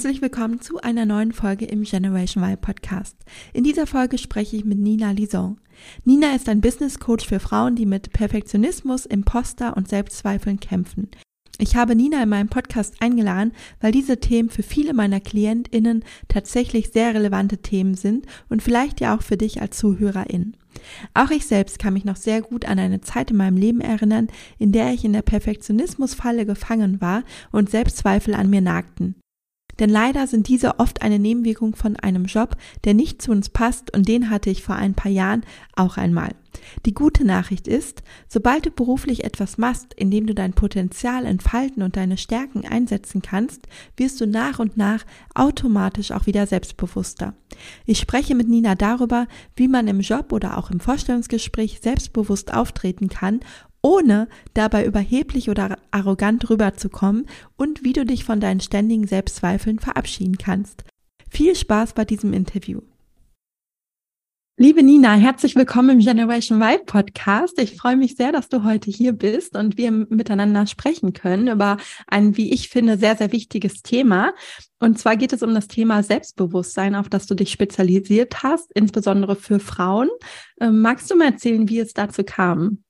[0.00, 3.14] Herzlich willkommen zu einer neuen Folge im Generation Y Podcast.
[3.52, 5.60] In dieser Folge spreche ich mit Nina Lison.
[6.06, 11.10] Nina ist ein Business Coach für Frauen, die mit Perfektionismus, Imposter und Selbstzweifeln kämpfen.
[11.58, 13.52] Ich habe Nina in meinem Podcast eingeladen,
[13.82, 19.14] weil diese Themen für viele meiner KlientInnen tatsächlich sehr relevante Themen sind und vielleicht ja
[19.14, 20.56] auch für dich als Zuhörerin.
[21.12, 24.28] Auch ich selbst kann mich noch sehr gut an eine Zeit in meinem Leben erinnern,
[24.56, 27.22] in der ich in der Perfektionismusfalle gefangen war
[27.52, 29.16] und Selbstzweifel an mir nagten.
[29.80, 33.96] Denn leider sind diese oft eine Nebenwirkung von einem Job, der nicht zu uns passt
[33.96, 35.42] und den hatte ich vor ein paar Jahren
[35.74, 36.34] auch einmal.
[36.84, 41.82] Die gute Nachricht ist, sobald du beruflich etwas machst, in dem du dein Potenzial entfalten
[41.82, 47.34] und deine Stärken einsetzen kannst, wirst du nach und nach automatisch auch wieder selbstbewusster.
[47.86, 53.08] Ich spreche mit Nina darüber, wie man im Job oder auch im Vorstellungsgespräch selbstbewusst auftreten
[53.08, 53.40] kann
[53.82, 60.38] ohne dabei überheblich oder arrogant rüberzukommen und wie du dich von deinen ständigen Selbstzweifeln verabschieden
[60.38, 60.84] kannst.
[61.30, 62.80] Viel Spaß bei diesem Interview.
[64.62, 67.58] Liebe Nina, herzlich willkommen im Generation Y Podcast.
[67.58, 71.78] Ich freue mich sehr, dass du heute hier bist und wir miteinander sprechen können über
[72.06, 74.34] ein, wie ich finde, sehr, sehr wichtiges Thema.
[74.78, 79.34] Und zwar geht es um das Thema Selbstbewusstsein, auf das du dich spezialisiert hast, insbesondere
[79.34, 80.10] für Frauen.
[80.60, 82.84] Ähm, magst du mal erzählen, wie es dazu kam?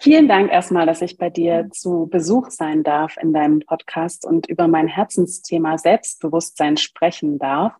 [0.00, 4.48] Vielen Dank erstmal, dass ich bei dir zu Besuch sein darf in deinem Podcast und
[4.48, 7.74] über mein Herzensthema Selbstbewusstsein sprechen darf.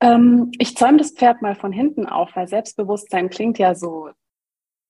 [0.00, 4.10] Ähm, ich zäume das Pferd mal von hinten auf, weil Selbstbewusstsein klingt ja so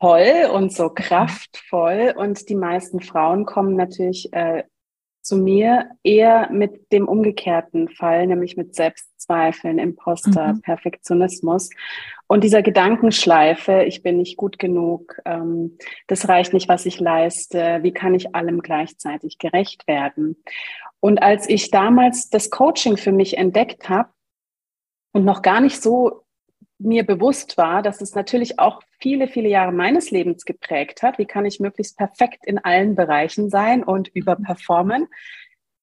[0.00, 4.64] toll und so kraftvoll und die meisten Frauen kommen natürlich äh,
[5.20, 10.60] zu mir eher mit dem umgekehrten Fall, nämlich mit Selbstzweifeln, Imposter, mhm.
[10.62, 11.70] Perfektionismus
[12.34, 15.78] und dieser Gedankenschleife, ich bin nicht gut genug, ähm,
[16.08, 20.42] das reicht nicht, was ich leiste, wie kann ich allem gleichzeitig gerecht werden?
[20.98, 24.08] Und als ich damals das Coaching für mich entdeckt habe
[25.12, 26.24] und noch gar nicht so
[26.80, 31.18] mir bewusst war, dass es natürlich auch viele, viele Jahre meines Lebens geprägt hat.
[31.18, 35.06] Wie kann ich möglichst perfekt in allen Bereichen sein und überperformen?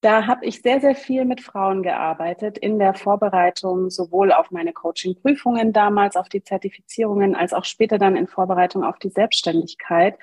[0.01, 4.73] Da habe ich sehr, sehr viel mit Frauen gearbeitet in der Vorbereitung sowohl auf meine
[4.73, 10.17] Coaching-Prüfungen damals, auf die Zertifizierungen, als auch später dann in Vorbereitung auf die Selbstständigkeit.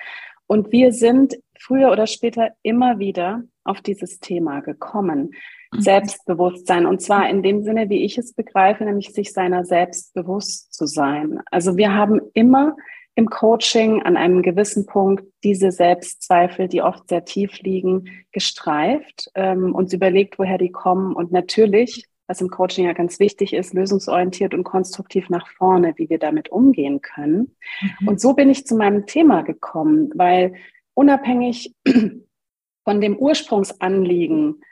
[0.49, 5.31] Und wir sind früher oder später immer wieder auf dieses Thema gekommen.
[5.73, 5.81] Mhm.
[5.81, 6.85] Selbstbewusstsein.
[6.85, 10.87] Und zwar in dem Sinne, wie ich es begreife, nämlich sich seiner selbst bewusst zu
[10.87, 11.41] sein.
[11.51, 12.75] Also wir haben immer
[13.19, 19.75] im Coaching an einem gewissen Punkt diese Selbstzweifel, die oft sehr tief liegen, gestreift, ähm,
[19.75, 24.55] uns überlegt, woher die kommen und natürlich, was im Coaching ja ganz wichtig ist, lösungsorientiert
[24.55, 27.57] und konstruktiv nach vorne, wie wir damit umgehen können.
[27.81, 28.07] Mhm.
[28.07, 30.55] Und so bin ich zu meinem Thema gekommen, weil
[30.95, 31.75] unabhängig
[32.85, 34.63] von dem Ursprungsanliegen,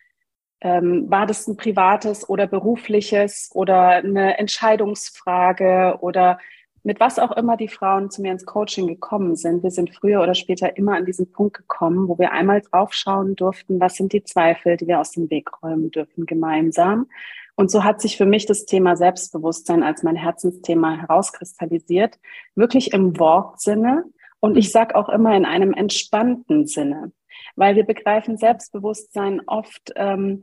[0.60, 6.38] ähm, war das ein privates oder berufliches oder eine Entscheidungsfrage oder
[6.86, 9.62] mit was auch immer die Frauen zu mir ins Coaching gekommen sind.
[9.62, 13.80] Wir sind früher oder später immer an diesen Punkt gekommen, wo wir einmal draufschauen durften,
[13.80, 17.08] was sind die Zweifel, die wir aus dem Weg räumen dürfen gemeinsam.
[17.56, 22.18] Und so hat sich für mich das Thema Selbstbewusstsein als mein Herzensthema herauskristallisiert,
[22.54, 24.04] wirklich im Wortsinne.
[24.40, 27.12] Und ich sage auch immer in einem entspannten Sinne
[27.56, 30.42] weil wir begreifen Selbstbewusstsein oft ähm,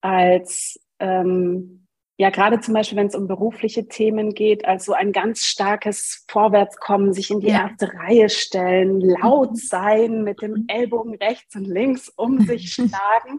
[0.00, 1.86] als ähm,
[2.20, 6.24] ja, gerade zum Beispiel, wenn es um berufliche Themen geht, als so ein ganz starkes
[6.28, 7.68] Vorwärtskommen, sich in die ja.
[7.68, 9.56] erste Reihe stellen, laut mhm.
[9.56, 13.38] sein, mit dem Ellbogen rechts und links um sich schlagen.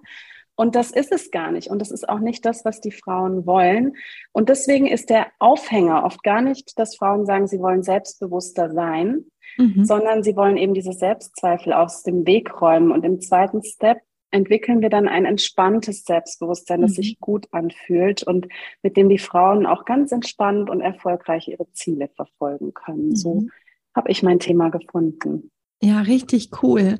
[0.55, 1.69] Und das ist es gar nicht.
[1.69, 3.97] Und das ist auch nicht das, was die Frauen wollen.
[4.31, 9.25] Und deswegen ist der Aufhänger oft gar nicht, dass Frauen sagen, sie wollen selbstbewusster sein,
[9.57, 9.83] mhm.
[9.83, 12.93] sondern sie wollen eben diese Selbstzweifel aus dem Weg räumen.
[12.93, 13.99] Und im zweiten Step
[14.31, 16.95] entwickeln wir dann ein entspanntes Selbstbewusstsein, das mhm.
[16.95, 18.47] sich gut anfühlt und
[18.83, 23.09] mit dem die Frauen auch ganz entspannt und erfolgreich ihre Ziele verfolgen können.
[23.09, 23.15] Mhm.
[23.15, 23.47] So
[23.95, 25.51] habe ich mein Thema gefunden.
[25.81, 26.99] Ja, richtig cool.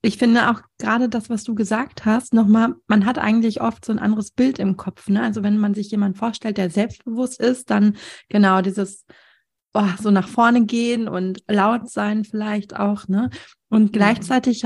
[0.00, 3.92] Ich finde auch gerade das, was du gesagt hast, nochmal, man hat eigentlich oft so
[3.92, 5.08] ein anderes Bild im Kopf.
[5.08, 5.22] Ne?
[5.22, 7.96] Also wenn man sich jemand vorstellt, der selbstbewusst ist, dann
[8.28, 9.04] genau dieses
[9.74, 13.30] oh, so nach vorne gehen und laut sein vielleicht auch, ne?
[13.68, 13.92] Und mhm.
[13.92, 14.64] gleichzeitig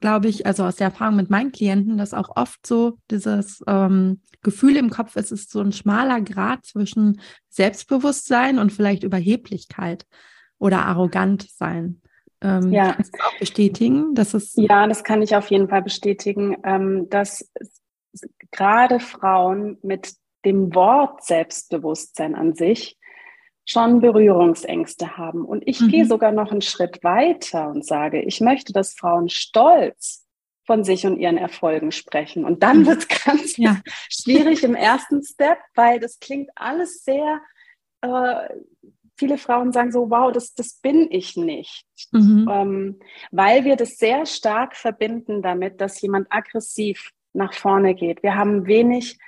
[0.00, 4.20] glaube ich, also aus der Erfahrung mit meinen Klienten, dass auch oft so dieses ähm,
[4.42, 10.06] Gefühl im Kopf ist, ist so ein schmaler Grad zwischen Selbstbewusstsein und vielleicht Überheblichkeit.
[10.58, 12.02] oder arrogant sein.
[12.40, 12.92] Ähm, ja.
[12.92, 14.54] Kannst du auch bestätigen, dass es.
[14.56, 17.50] Ja, das kann ich auf jeden Fall bestätigen, ähm, dass
[18.50, 20.14] gerade Frauen mit
[20.44, 22.96] dem Wort Selbstbewusstsein an sich
[23.68, 25.44] schon Berührungsängste haben.
[25.44, 25.88] Und ich mhm.
[25.88, 30.26] gehe sogar noch einen Schritt weiter und sage, ich möchte, dass Frauen stolz
[30.64, 32.46] von sich und ihren Erfolgen sprechen.
[32.46, 32.86] Und dann mhm.
[32.86, 33.78] wird es ganz ja.
[34.08, 37.40] schwierig im ersten Step, weil das klingt alles sehr,
[38.00, 38.48] äh,
[39.18, 41.84] viele Frauen sagen so, wow, das, das bin ich nicht.
[42.12, 42.48] Mhm.
[42.50, 43.00] Ähm,
[43.30, 48.22] weil wir das sehr stark verbinden damit, dass jemand aggressiv nach vorne geht.
[48.22, 49.18] Wir haben wenig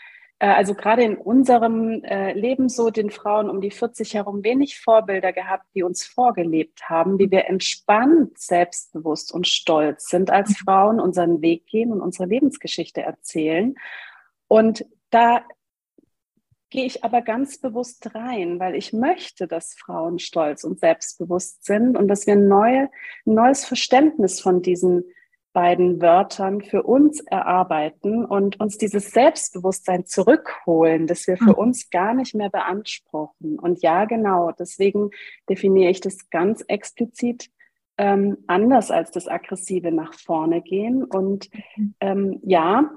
[0.47, 5.35] also gerade in unserem äh, Leben so den Frauen um die 40 herum wenig Vorbilder
[5.35, 10.55] gehabt, die uns vorgelebt haben, wie wir entspannt, selbstbewusst und stolz sind als mhm.
[10.55, 13.75] Frauen, unseren Weg gehen und unsere Lebensgeschichte erzählen.
[14.49, 15.45] Und da
[16.71, 21.99] gehe ich aber ganz bewusst rein, weil ich möchte, dass Frauen stolz und selbstbewusst sind
[21.99, 22.89] und dass wir ein, neue,
[23.27, 25.05] ein neues Verständnis von diesen
[25.53, 31.59] beiden Wörtern für uns erarbeiten und uns dieses Selbstbewusstsein zurückholen, das wir für mhm.
[31.59, 33.59] uns gar nicht mehr beanspruchen.
[33.59, 35.11] Und ja, genau, deswegen
[35.49, 37.51] definiere ich das ganz explizit
[37.99, 41.05] ähm, anders als das aggressive nach vorne gehen.
[41.05, 41.95] Und mhm.
[42.01, 42.91] ähm, ja,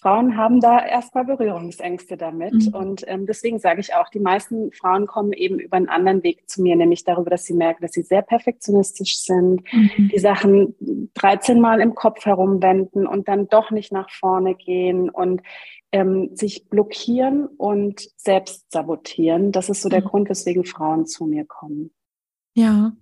[0.00, 2.54] Frauen haben da erstmal Berührungsängste damit.
[2.54, 2.74] Mhm.
[2.74, 6.48] Und ähm, deswegen sage ich auch, die meisten Frauen kommen eben über einen anderen Weg
[6.48, 10.08] zu mir, nämlich darüber, dass sie merken, dass sie sehr perfektionistisch sind, mhm.
[10.12, 10.74] die Sachen
[11.14, 15.42] 13 Mal im Kopf herumwenden und dann doch nicht nach vorne gehen und
[15.92, 19.52] ähm, sich blockieren und selbst sabotieren.
[19.52, 20.06] Das ist so der mhm.
[20.06, 21.90] Grund, weswegen Frauen zu mir kommen.
[22.54, 22.92] Ja.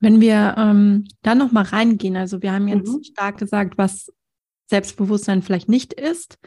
[0.00, 3.02] Wenn wir ähm, da nochmal reingehen, also wir haben jetzt mhm.
[3.02, 4.12] stark gesagt, was
[4.66, 6.38] Selbstbewusstsein vielleicht nicht ist.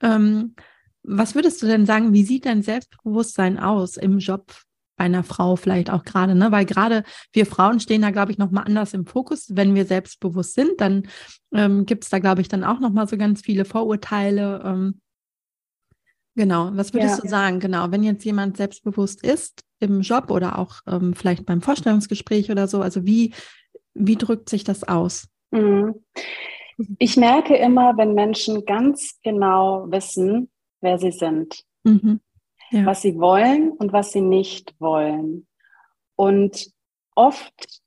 [0.00, 0.54] Ähm,
[1.02, 4.52] was würdest du denn sagen, wie sieht dein Selbstbewusstsein aus im Job
[4.96, 6.50] bei einer Frau vielleicht auch gerade, ne?
[6.50, 9.54] Weil gerade wir Frauen stehen da, glaube ich, nochmal anders im Fokus.
[9.54, 11.06] Wenn wir selbstbewusst sind, dann
[11.52, 14.62] ähm, gibt es da, glaube ich, dann auch nochmal so ganz viele Vorurteile.
[14.64, 15.00] Ähm,
[16.34, 17.22] genau, was würdest ja.
[17.22, 17.60] du sagen?
[17.60, 22.66] Genau, wenn jetzt jemand selbstbewusst ist im Job oder auch ähm, vielleicht beim Vorstellungsgespräch oder
[22.66, 23.34] so, also wie,
[23.92, 25.28] wie drückt sich das aus?
[25.50, 25.94] Mhm.
[26.98, 30.50] Ich merke immer, wenn Menschen ganz genau wissen,
[30.80, 32.20] wer sie sind, mhm.
[32.70, 32.84] ja.
[32.84, 35.46] was sie wollen und was sie nicht wollen.
[36.16, 36.70] Und
[37.14, 37.82] oft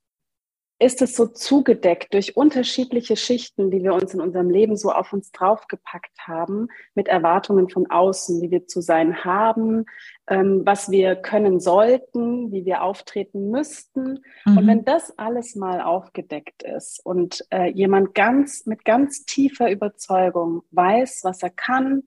[0.80, 5.12] ist es so zugedeckt durch unterschiedliche Schichten, die wir uns in unserem Leben so auf
[5.12, 9.84] uns draufgepackt haben, mit Erwartungen von außen, wie wir zu sein haben,
[10.26, 14.20] ähm, was wir können sollten, wie wir auftreten müssten.
[14.46, 14.56] Mhm.
[14.56, 20.62] Und wenn das alles mal aufgedeckt ist und äh, jemand ganz mit ganz tiefer Überzeugung
[20.70, 22.04] weiß, was er kann,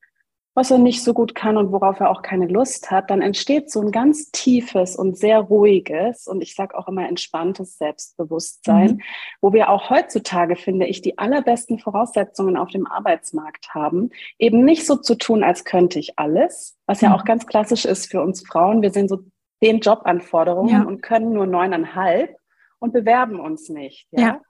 [0.55, 3.71] was er nicht so gut kann und worauf er auch keine Lust hat, dann entsteht
[3.71, 9.01] so ein ganz tiefes und sehr ruhiges und ich sage auch immer entspanntes Selbstbewusstsein, mhm.
[9.41, 14.85] wo wir auch heutzutage, finde ich, die allerbesten Voraussetzungen auf dem Arbeitsmarkt haben, eben nicht
[14.85, 17.15] so zu tun, als könnte ich alles, was ja mhm.
[17.15, 18.81] auch ganz klassisch ist für uns Frauen.
[18.81, 19.19] Wir sind so
[19.63, 20.83] den Jobanforderungen ja.
[20.83, 22.35] und können nur neuneinhalb
[22.79, 24.07] und bewerben uns nicht.
[24.11, 24.21] Ja.
[24.21, 24.41] ja.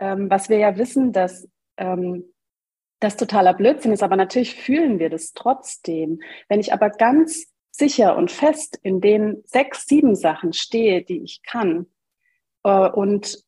[0.00, 2.24] Ähm, was wir ja wissen, dass ähm,
[3.04, 6.20] das totaler Blödsinn ist, aber natürlich fühlen wir das trotzdem.
[6.48, 11.42] Wenn ich aber ganz sicher und fest in den sechs, sieben Sachen stehe, die ich
[11.42, 11.86] kann
[12.64, 13.44] äh, und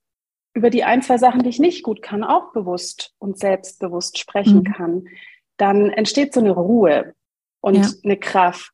[0.54, 4.58] über die ein, zwei Sachen, die ich nicht gut kann, auch bewusst und selbstbewusst sprechen
[4.58, 4.72] mhm.
[4.72, 5.08] kann,
[5.56, 7.14] dann entsteht so eine Ruhe
[7.60, 7.88] und ja.
[8.04, 8.72] eine Kraft.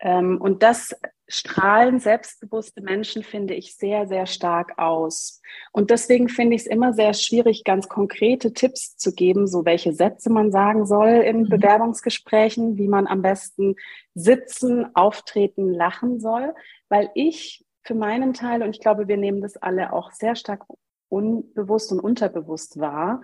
[0.00, 0.94] Ähm, und das
[1.28, 5.40] strahlen selbstbewusste Menschen, finde ich, sehr, sehr stark aus.
[5.72, 9.92] Und deswegen finde ich es immer sehr schwierig, ganz konkrete Tipps zu geben, so welche
[9.92, 11.48] Sätze man sagen soll in mhm.
[11.48, 13.74] Bewerbungsgesprächen, wie man am besten
[14.14, 16.54] sitzen, auftreten, lachen soll,
[16.88, 20.64] weil ich für meinen Teil, und ich glaube, wir nehmen das alle auch sehr stark
[21.08, 23.22] unbewusst und unterbewusst wahr,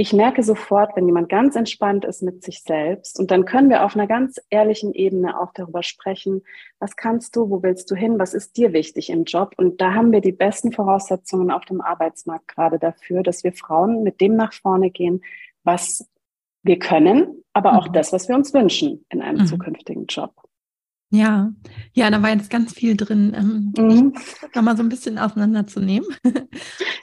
[0.00, 3.84] ich merke sofort, wenn jemand ganz entspannt ist mit sich selbst und dann können wir
[3.84, 6.42] auf einer ganz ehrlichen Ebene auch darüber sprechen,
[6.78, 9.94] was kannst du, wo willst du hin, was ist dir wichtig im Job und da
[9.94, 14.36] haben wir die besten Voraussetzungen auf dem Arbeitsmarkt gerade dafür, dass wir Frauen mit dem
[14.36, 15.20] nach vorne gehen,
[15.64, 16.08] was
[16.62, 17.92] wir können, aber auch mhm.
[17.92, 19.46] das, was wir uns wünschen in einem mhm.
[19.46, 20.30] zukünftigen Job.
[21.10, 21.50] Ja,
[21.94, 23.32] ja, da war jetzt ganz viel drin.
[23.34, 24.12] Ähm, mhm.
[24.54, 26.08] Ich mal so ein bisschen auseinanderzunehmen.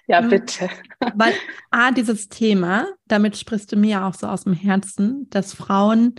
[0.07, 0.69] Ja, ähm, bitte.
[1.15, 1.33] Weil
[1.71, 6.13] A, dieses Thema, damit sprichst du mir auch so aus dem Herzen, dass Frauen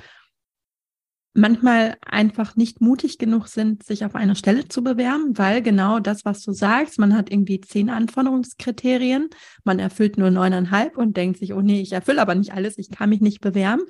[1.37, 6.25] manchmal einfach nicht mutig genug sind, sich auf eine Stelle zu bewerben, weil genau das,
[6.25, 9.28] was du sagst, man hat irgendwie zehn Anforderungskriterien,
[9.62, 12.90] man erfüllt nur neuneinhalb und denkt sich, oh nee, ich erfülle aber nicht alles, ich
[12.90, 13.83] kann mich nicht bewerben.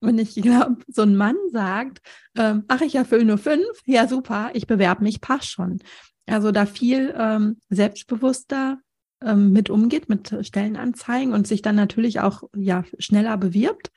[0.00, 2.00] Und ich glaube, so ein Mann sagt,
[2.36, 5.80] ähm, ach, ich erfülle nur fünf, ja super, ich bewerbe mich, passt schon.
[6.26, 8.78] Also da viel ähm, selbstbewusster
[9.22, 13.90] ähm, mit umgeht, mit Stellenanzeigen und sich dann natürlich auch ja schneller bewirbt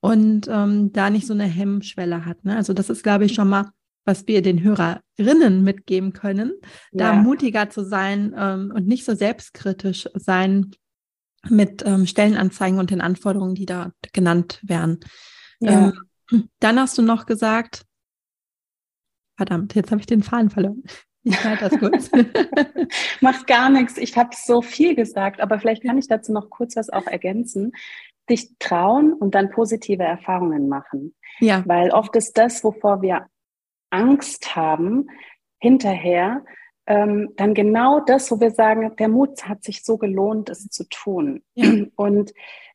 [0.00, 2.44] und ähm, da nicht so eine Hemmschwelle hat.
[2.44, 2.56] Ne?
[2.56, 3.70] Also das ist, glaube ich, schon mal,
[4.04, 6.52] was wir den Hörerinnen mitgeben können,
[6.92, 7.12] ja.
[7.12, 10.72] da mutiger zu sein ähm, und nicht so selbstkritisch sein
[11.48, 15.00] mit ähm, Stellenanzeigen und den Anforderungen, die da genannt werden.
[15.60, 15.92] Ja.
[16.30, 17.84] Ähm, dann hast du noch gesagt,
[19.36, 20.82] verdammt, jetzt habe ich den Faden verloren.
[21.22, 22.10] Ich halte das kurz.
[23.20, 23.98] Macht gar nichts.
[23.98, 27.72] Ich habe so viel gesagt, aber vielleicht kann ich dazu noch kurz was auch ergänzen.
[28.28, 31.14] Dich trauen und dann positive Erfahrungen machen.
[31.40, 31.62] Ja.
[31.66, 33.26] Weil oft ist das, wovor wir
[33.90, 35.08] Angst haben,
[35.58, 36.44] hinterher
[36.86, 40.88] ähm, dann genau das, wo wir sagen, der Mut hat sich so gelohnt, es zu
[40.88, 41.42] tun.
[41.54, 41.84] Ja.
[41.96, 42.32] Und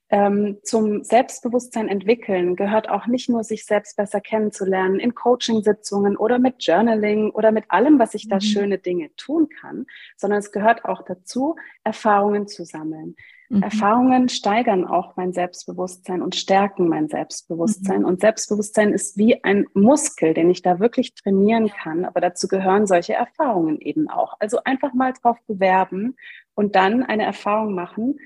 [0.09, 6.37] ähm, zum Selbstbewusstsein entwickeln gehört auch nicht nur, sich selbst besser kennenzulernen in Coaching-Sitzungen oder
[6.37, 8.41] mit Journaling oder mit allem, was ich da mhm.
[8.41, 13.15] schöne Dinge tun kann, sondern es gehört auch dazu, Erfahrungen zu sammeln.
[13.49, 13.63] Mhm.
[13.63, 18.01] Erfahrungen steigern auch mein Selbstbewusstsein und stärken mein Selbstbewusstsein.
[18.01, 18.05] Mhm.
[18.05, 22.05] Und Selbstbewusstsein ist wie ein Muskel, den ich da wirklich trainieren kann.
[22.05, 24.35] Aber dazu gehören solche Erfahrungen eben auch.
[24.39, 26.15] Also einfach mal drauf bewerben
[26.53, 28.19] und dann eine Erfahrung machen,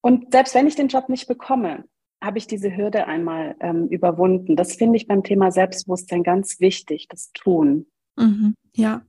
[0.00, 1.84] und selbst wenn ich den Job nicht bekomme,
[2.22, 4.56] habe ich diese Hürde einmal ähm, überwunden.
[4.56, 7.86] Das finde ich beim Thema Selbstbewusstsein ganz wichtig, das Tun.
[8.16, 9.02] Mhm, ja,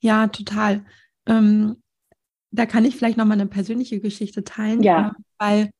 [0.00, 0.84] ja, total.
[1.26, 1.82] Ähm,
[2.50, 5.08] da kann ich vielleicht noch mal eine persönliche Geschichte teilen, ja.
[5.08, 5.70] Äh, weil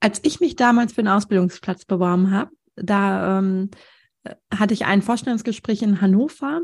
[0.00, 3.70] als ich mich damals für einen Ausbildungsplatz beworben habe, da ähm,
[4.52, 6.62] hatte ich ein Vorstellungsgespräch in Hannover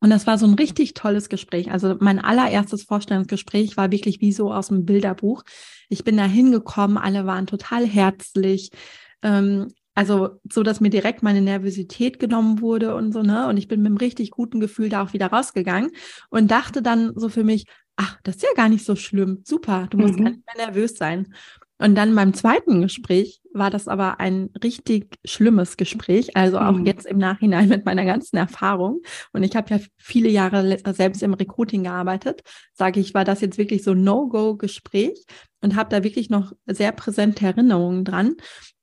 [0.00, 1.70] und das war so ein richtig tolles Gespräch.
[1.72, 5.42] Also mein allererstes Vorstellungsgespräch war wirklich wie so aus dem Bilderbuch.
[5.88, 8.70] Ich bin da hingekommen, alle waren total herzlich.
[9.22, 13.48] Ähm, also so, dass mir direkt meine Nervosität genommen wurde und so, ne?
[13.48, 15.90] Und ich bin mit einem richtig guten Gefühl da auch wieder rausgegangen
[16.30, 17.64] und dachte dann so für mich,
[17.96, 19.42] ach, das ist ja gar nicht so schlimm.
[19.44, 20.24] Super, du musst mhm.
[20.24, 21.34] gar nicht mehr nervös sein.
[21.78, 26.86] Und dann beim zweiten Gespräch war das aber ein richtig schlimmes Gespräch, also auch mhm.
[26.86, 29.02] jetzt im Nachhinein mit meiner ganzen Erfahrung.
[29.32, 32.42] Und ich habe ja viele Jahre selbst im Recruiting gearbeitet,
[32.74, 35.24] sage ich, war das jetzt wirklich so No-Go-Gespräch
[35.60, 38.34] und habe da wirklich noch sehr präsente Erinnerungen dran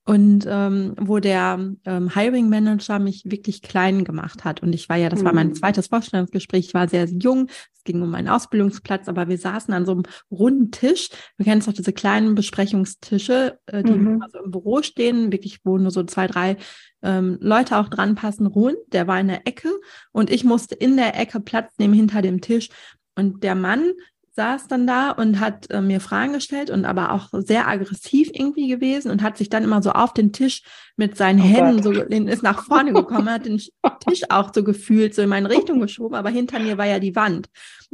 [0.06, 4.62] und ähm, wo der ähm, Hiring Manager mich wirklich klein gemacht hat.
[4.62, 5.54] Und ich war ja, das war mein mhm.
[5.54, 9.74] zweites Vorstellungsgespräch, ich war sehr, sehr jung, es ging um meinen Ausbildungsplatz, aber wir saßen
[9.74, 11.08] an so einem runden Tisch.
[11.36, 14.22] Wir kennen es doch diese kleinen Besprechungstische, äh, die mhm.
[14.22, 16.56] also im Büro stehen, wirklich, wo nur so zwei, drei
[17.02, 18.76] ähm, Leute auch dran passen, rund.
[18.92, 19.70] Der war in der Ecke
[20.12, 22.68] und ich musste in der Ecke Platz nehmen hinter dem Tisch.
[23.16, 23.92] Und der Mann
[24.36, 28.68] saß dann da und hat äh, mir Fragen gestellt und aber auch sehr aggressiv irgendwie
[28.68, 30.62] gewesen und hat sich dann immer so auf den Tisch
[30.96, 32.06] mit seinen oh Händen Gott.
[32.10, 33.58] so ist nach vorne gekommen, hat den
[34.06, 37.16] Tisch auch so gefühlt so in meine Richtung geschoben, aber hinter mir war ja die
[37.16, 37.48] Wand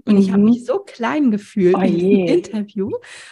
[0.04, 0.20] und mhm.
[0.20, 2.90] ich habe mich so klein gefühlt oh in diesem Interview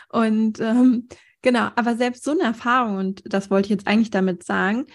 [0.08, 1.08] und ähm,
[1.42, 4.86] genau, aber selbst so eine Erfahrung und das wollte ich jetzt eigentlich damit sagen,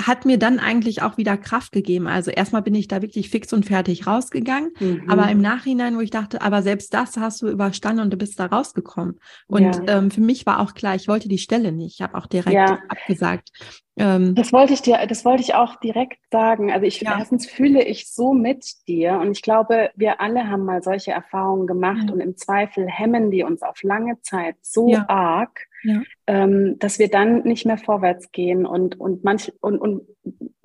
[0.00, 2.08] hat mir dann eigentlich auch wieder Kraft gegeben.
[2.08, 5.04] Also erstmal bin ich da wirklich fix und fertig rausgegangen, mhm.
[5.08, 8.38] aber im Nachhinein, wo ich dachte, aber selbst das hast du überstanden und du bist
[8.40, 9.20] da rausgekommen.
[9.46, 9.98] Und ja.
[9.98, 11.94] ähm, für mich war auch klar, ich wollte die Stelle nicht.
[11.94, 12.78] Ich habe auch direkt ja.
[12.88, 13.50] abgesagt.
[13.96, 16.72] Ähm, das wollte ich dir, das wollte ich auch direkt sagen.
[16.72, 17.16] Also ich ja.
[17.18, 21.66] erstens fühle ich so mit dir und ich glaube, wir alle haben mal solche Erfahrungen
[21.66, 26.02] gemacht und im Zweifel hemmen die uns auf lange Zeit so arg ja.
[26.26, 30.02] ähm, dass wir dann nicht mehr vorwärts gehen und, und, manch, und, und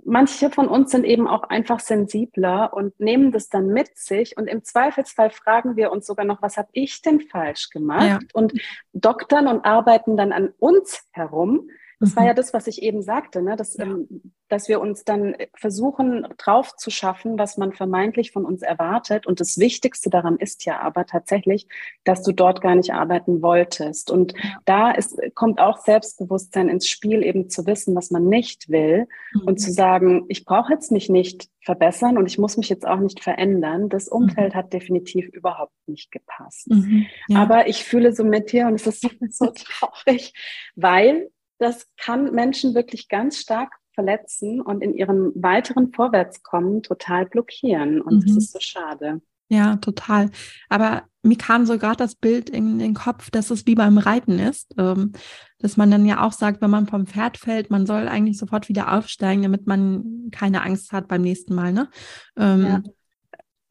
[0.03, 4.47] manche von uns sind eben auch einfach sensibler und nehmen das dann mit sich und
[4.47, 8.07] im Zweifelsfall fragen wir uns sogar noch, was habe ich denn falsch gemacht?
[8.07, 8.19] Ja.
[8.33, 8.53] Und
[8.93, 12.15] doktern und arbeiten dann an uns herum, das mhm.
[12.15, 13.55] war ja das, was ich eben sagte, ne?
[13.55, 13.85] dass, ja.
[13.85, 19.27] ähm, dass wir uns dann versuchen, drauf zu schaffen, was man vermeintlich von uns erwartet.
[19.27, 21.67] Und das Wichtigste daran ist ja aber tatsächlich,
[22.05, 24.11] dass du dort gar nicht arbeiten wolltest.
[24.11, 24.57] Und ja.
[24.65, 29.41] da ist, kommt auch Selbstbewusstsein ins Spiel, eben zu wissen, was man nicht will mhm.
[29.41, 32.99] und zu sagen, ich brauche jetzt mich nicht verbessern und ich muss mich jetzt auch
[32.99, 33.89] nicht verändern.
[33.89, 34.23] Das mhm.
[34.23, 34.57] Umfeld mhm.
[34.57, 36.69] hat definitiv überhaupt nicht gepasst.
[36.69, 37.07] Mhm.
[37.27, 37.41] Ja.
[37.41, 40.33] Aber ich fühle so mit dir und es ist so traurig,
[40.75, 41.29] weil
[41.59, 48.01] das kann Menschen wirklich ganz stark verletzen und in ihrem weiteren Vorwärtskommen total blockieren.
[48.01, 48.27] Und mhm.
[48.27, 49.21] das ist so schade.
[49.49, 50.29] Ja, total.
[50.69, 54.39] Aber mir kam so gerade das Bild in den Kopf, dass es wie beim Reiten
[54.39, 55.11] ist, ähm,
[55.57, 58.69] dass man dann ja auch sagt, wenn man vom Pferd fällt, man soll eigentlich sofort
[58.69, 61.73] wieder aufsteigen, damit man keine Angst hat beim nächsten Mal.
[61.73, 61.89] Ne?
[62.37, 62.83] Ähm, ja.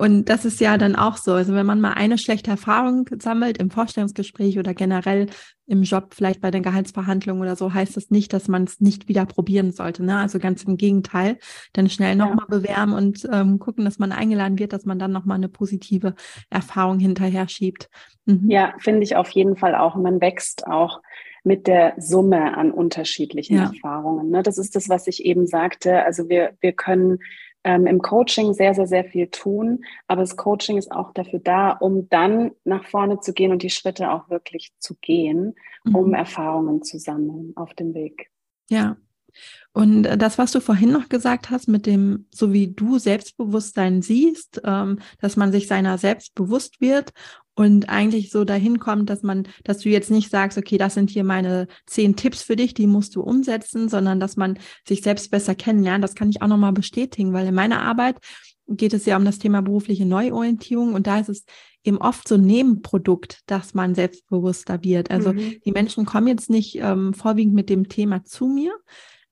[0.01, 1.33] Und das ist ja dann auch so.
[1.33, 5.27] Also wenn man mal eine schlechte Erfahrung sammelt im Vorstellungsgespräch oder generell
[5.67, 9.09] im Job, vielleicht bei den Gehaltsverhandlungen oder so, heißt das nicht, dass man es nicht
[9.09, 10.05] wieder probieren sollte.
[10.05, 10.17] Ne?
[10.17, 11.39] Also ganz im Gegenteil,
[11.73, 12.59] dann schnell nochmal ja.
[12.59, 16.15] bewerben und ähm, gucken, dass man eingeladen wird, dass man dann nochmal eine positive
[16.49, 17.91] Erfahrung hinterher schiebt.
[18.25, 18.49] Mhm.
[18.49, 19.97] Ja, finde ich auf jeden Fall auch.
[19.97, 21.01] Man wächst auch
[21.43, 23.65] mit der Summe an unterschiedlichen ja.
[23.65, 24.31] Erfahrungen.
[24.31, 24.43] Ne?
[24.45, 26.05] Das ist das, was ich eben sagte.
[26.05, 27.19] Also wir, wir können
[27.69, 29.85] ähm, im Coaching sehr, sehr, sehr viel tun.
[30.07, 33.69] Aber das Coaching ist auch dafür da, um dann nach vorne zu gehen und die
[33.69, 35.95] Schritte auch wirklich zu gehen, mhm.
[35.95, 38.31] um Erfahrungen zu sammeln auf dem Weg.
[38.71, 38.97] Ja.
[39.73, 44.63] Und das, was du vorhin noch gesagt hast, mit dem, so wie du Selbstbewusstsein siehst,
[44.65, 47.13] ähm, dass man sich seiner selbst bewusst wird
[47.59, 51.11] und eigentlich so dahin kommt, dass man, dass du jetzt nicht sagst, okay, das sind
[51.11, 55.33] hier meine zehn Tipps für dich, die musst du umsetzen, sondern dass man sich selbst
[55.33, 56.05] besser kennenlernt.
[56.05, 58.19] Das kann ich auch nochmal bestätigen, weil in meiner Arbeit
[58.69, 61.47] geht es ja um das Thema berufliche Neuorientierung und da ist es
[61.83, 65.11] eben oft so ein Nebenprodukt, dass man selbstbewusster wird.
[65.11, 65.57] Also mhm.
[65.65, 68.73] die Menschen kommen jetzt nicht ähm, vorwiegend mit dem Thema zu mir,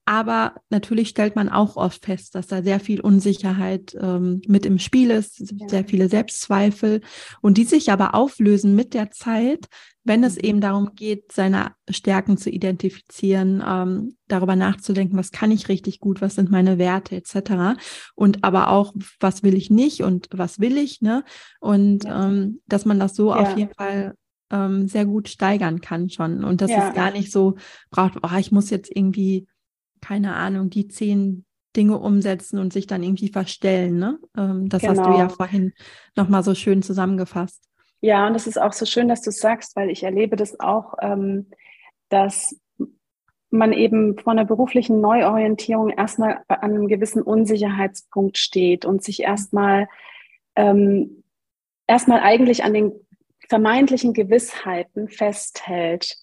[0.07, 4.79] aber natürlich stellt man auch oft fest, dass da sehr viel Unsicherheit ähm, mit im
[4.79, 5.67] Spiel ist, ja.
[5.67, 7.01] sehr viele Selbstzweifel
[7.41, 9.67] und die sich aber auflösen mit der Zeit,
[10.05, 10.43] wenn es mhm.
[10.43, 16.21] eben darum geht, seine Stärken zu identifizieren, ähm, darüber nachzudenken, was kann ich richtig gut,
[16.21, 17.77] was sind meine Werte etc.
[18.15, 21.25] Und aber auch, was will ich nicht und was will ich, ne?
[21.59, 22.27] Und ja.
[22.29, 23.41] ähm, dass man das so ja.
[23.41, 24.15] auf jeden Fall
[24.51, 26.45] ähm, sehr gut steigern kann schon.
[26.45, 27.57] Und dass es gar nicht so
[27.89, 29.47] braucht, oh, ich muss jetzt irgendwie
[30.01, 33.97] keine Ahnung, die zehn Dinge umsetzen und sich dann irgendwie verstellen.
[33.99, 34.19] Ne?
[34.35, 34.93] Ähm, das genau.
[34.93, 35.35] hast du ja genau.
[35.35, 35.73] vorhin
[36.15, 37.63] nochmal so schön zusammengefasst.
[38.01, 40.95] Ja, und es ist auch so schön, dass du sagst, weil ich erlebe das auch,
[41.01, 41.47] ähm,
[42.09, 42.59] dass
[43.49, 49.87] man eben vor einer beruflichen Neuorientierung erstmal an einem gewissen Unsicherheitspunkt steht und sich erstmal
[50.55, 51.23] ähm,
[51.87, 52.91] erstmal eigentlich an den
[53.47, 56.17] vermeintlichen Gewissheiten festhält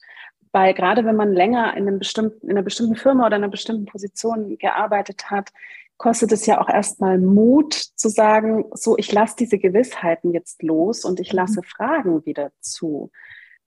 [0.54, 3.50] weil gerade wenn man länger in, einem bestimmten, in einer bestimmten Firma oder in einer
[3.50, 5.50] bestimmten Position gearbeitet hat,
[5.96, 11.04] kostet es ja auch erstmal Mut zu sagen, so, ich lasse diese Gewissheiten jetzt los
[11.04, 11.64] und ich lasse mhm.
[11.64, 13.10] Fragen wieder zu.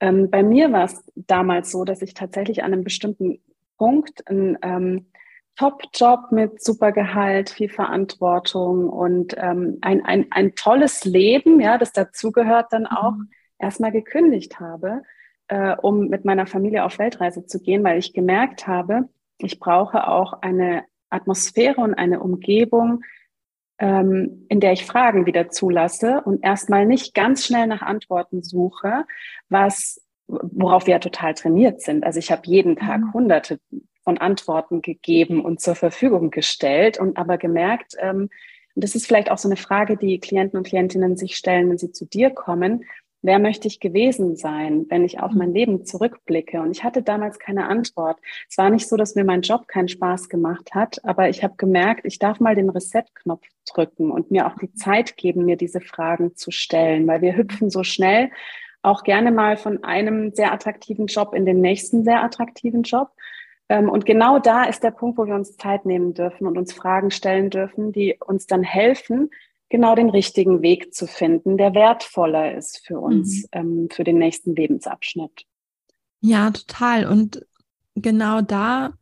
[0.00, 3.42] Ähm, bei mir war es damals so, dass ich tatsächlich an einem bestimmten
[3.76, 5.08] Punkt einen ähm,
[5.56, 11.92] Top-Job mit super Gehalt, viel Verantwortung und ähm, ein, ein, ein tolles Leben, ja, das
[11.92, 13.28] dazugehört dann auch, mhm.
[13.58, 15.02] erstmal gekündigt habe
[15.48, 19.08] äh, um mit meiner Familie auf Weltreise zu gehen, weil ich gemerkt habe,
[19.38, 23.02] ich brauche auch eine Atmosphäre und eine Umgebung,
[23.78, 29.04] ähm, in der ich Fragen wieder zulasse und erstmal nicht ganz schnell nach Antworten suche,
[29.48, 32.04] was worauf wir ja total trainiert sind.
[32.04, 33.12] Also ich habe jeden Tag mhm.
[33.14, 33.60] hunderte
[34.04, 38.28] von Antworten gegeben und zur Verfügung gestellt und aber gemerkt, ähm,
[38.74, 41.78] und das ist vielleicht auch so eine Frage, die Klienten und Klientinnen sich stellen, wenn
[41.78, 42.84] sie zu dir kommen,
[43.20, 46.60] Wer möchte ich gewesen sein, wenn ich auf mein Leben zurückblicke?
[46.60, 48.18] Und ich hatte damals keine Antwort.
[48.48, 51.54] Es war nicht so, dass mir mein Job keinen Spaß gemacht hat, aber ich habe
[51.56, 55.80] gemerkt, ich darf mal den Reset-Knopf drücken und mir auch die Zeit geben, mir diese
[55.80, 58.30] Fragen zu stellen, weil wir hüpfen so schnell
[58.82, 63.10] auch gerne mal von einem sehr attraktiven Job in den nächsten sehr attraktiven Job.
[63.68, 66.72] Ähm, und genau da ist der Punkt, wo wir uns Zeit nehmen dürfen und uns
[66.72, 69.30] Fragen stellen dürfen, die uns dann helfen,
[69.68, 73.48] genau den richtigen Weg zu finden, der wertvoller ist für uns, mhm.
[73.52, 75.44] ähm, für den nächsten Lebensabschnitt.
[76.20, 77.06] Ja, total.
[77.06, 77.46] Und
[77.94, 78.94] genau da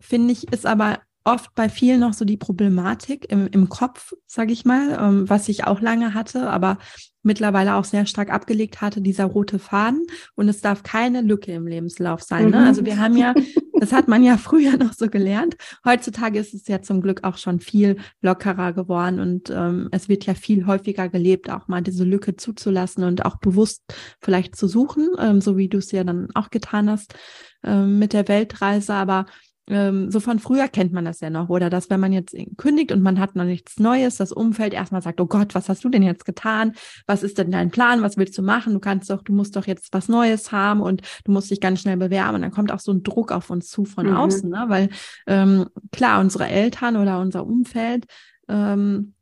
[0.00, 4.52] finde ich, ist aber oft bei vielen noch so die Problematik im, im Kopf, sage
[4.52, 6.78] ich mal, ähm, was ich auch lange hatte, aber
[7.22, 10.06] mittlerweile auch sehr stark abgelegt hatte, dieser rote Faden.
[10.34, 12.50] Und es darf keine Lücke im Lebenslauf sein.
[12.50, 12.66] Ne?
[12.66, 13.34] Also wir haben ja,
[13.74, 15.56] das hat man ja früher noch so gelernt.
[15.84, 20.24] Heutzutage ist es ja zum Glück auch schon viel lockerer geworden und ähm, es wird
[20.24, 23.82] ja viel häufiger gelebt, auch mal diese Lücke zuzulassen und auch bewusst
[24.20, 27.14] vielleicht zu suchen, ähm, so wie du es ja dann auch getan hast
[27.62, 28.94] ähm, mit der Weltreise.
[28.94, 29.26] Aber
[29.70, 32.90] ähm, so von früher kennt man das ja noch, oder dass wenn man jetzt kündigt
[32.90, 35.88] und man hat noch nichts Neues, das Umfeld erstmal sagt, oh Gott, was hast du
[35.88, 36.72] denn jetzt getan?
[37.06, 38.02] Was ist denn dein Plan?
[38.02, 38.74] Was willst du machen?
[38.74, 41.80] Du kannst doch, du musst doch jetzt was Neues haben und du musst dich ganz
[41.80, 42.34] schnell bewerben.
[42.34, 44.16] Und dann kommt auch so ein Druck auf uns zu von mhm.
[44.16, 44.64] außen, ne?
[44.66, 44.88] weil
[45.28, 48.06] ähm, klar, unsere Eltern oder unser Umfeld
[48.48, 49.14] ähm,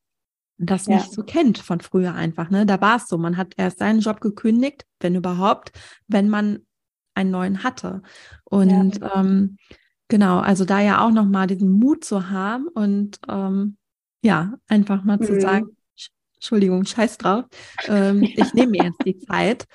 [0.56, 0.96] das ja.
[0.96, 2.48] nicht so kennt von früher einfach.
[2.50, 2.64] Ne?
[2.64, 5.72] Da war es so, man hat erst seinen Job gekündigt, wenn überhaupt,
[6.08, 6.60] wenn man
[7.14, 8.02] einen neuen hatte.
[8.44, 9.16] Und ja.
[9.16, 9.58] ähm,
[10.08, 13.76] Genau, also da ja auch nochmal diesen Mut zu haben und ähm,
[14.22, 15.22] ja, einfach mal mhm.
[15.22, 15.76] zu sagen,
[16.34, 17.44] Entschuldigung, scheiß drauf,
[17.88, 18.28] ähm, ja.
[18.44, 19.66] ich nehme mir jetzt die Zeit.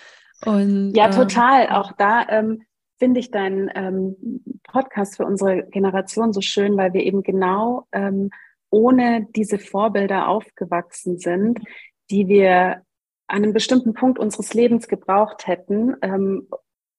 [0.46, 1.70] Und, ja, ähm, total.
[1.70, 2.64] Auch da ähm,
[2.98, 4.16] finde ich deinen ähm,
[4.64, 8.30] Podcast für unsere Generation so schön, weil wir eben genau ähm,
[8.70, 11.60] ohne diese Vorbilder aufgewachsen sind,
[12.10, 12.82] die wir
[13.28, 16.48] an einem bestimmten Punkt unseres Lebens gebraucht hätten, ähm,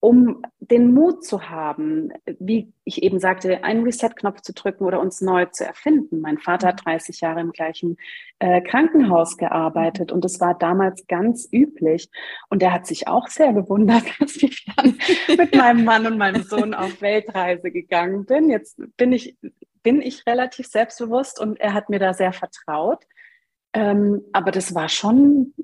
[0.04, 5.22] um den Mut zu haben, wie ich eben sagte, einen Reset-Knopf zu drücken oder uns
[5.22, 6.20] neu zu erfinden.
[6.20, 7.96] Mein Vater hat 30 Jahre im gleichen
[8.38, 12.10] äh, Krankenhaus gearbeitet und es war damals ganz üblich.
[12.50, 14.98] Und er hat sich auch sehr gewundert, dass ich dann
[15.38, 18.50] mit meinem Mann und meinem Sohn auf Weltreise gegangen bin.
[18.50, 19.38] Jetzt bin ich,
[19.82, 23.02] bin ich relativ selbstbewusst und er hat mir da sehr vertraut.
[23.72, 25.54] Ähm, aber das war schon.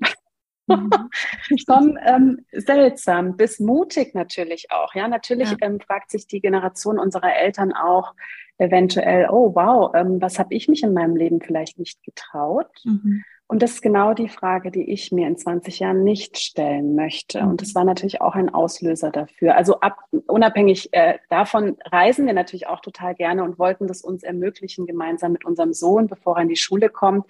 [1.67, 4.93] Schon ähm, seltsam, bis mutig natürlich auch.
[4.95, 5.57] Ja, natürlich ja.
[5.61, 8.13] Ähm, fragt sich die Generation unserer Eltern auch
[8.57, 12.69] eventuell, oh wow, ähm, was habe ich mich in meinem Leben vielleicht nicht getraut?
[12.83, 13.23] Mhm.
[13.51, 17.41] Und das ist genau die Frage, die ich mir in 20 Jahren nicht stellen möchte.
[17.41, 19.57] Und das war natürlich auch ein Auslöser dafür.
[19.57, 24.23] Also ab, unabhängig äh, davon reisen wir natürlich auch total gerne und wollten das uns
[24.23, 27.25] ermöglichen, gemeinsam mit unserem Sohn, bevor er in die Schule kommt.